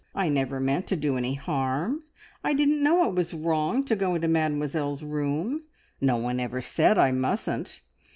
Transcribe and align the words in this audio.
I 0.15 0.29
never 0.29 0.59
meant 0.59 0.87
to 0.87 0.95
do 0.95 1.15
any 1.15 1.35
harm. 1.35 2.01
I 2.43 2.53
didn't 2.55 2.81
know 2.81 3.07
it 3.07 3.13
was 3.13 3.35
wrong 3.35 3.83
to 3.85 3.95
go 3.95 4.15
into 4.15 4.27
Mademoiselle's 4.27 5.03
room. 5.03 5.65
No 6.01 6.17
one 6.17 6.39
ever 6.39 6.59
said 6.59 6.97
I 6.97 7.11
mustn't. 7.11 7.83